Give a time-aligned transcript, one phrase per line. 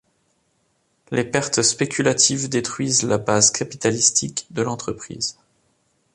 [1.11, 5.37] Les pertes spéculatives détruisent la base capitalistique de l’entreprise.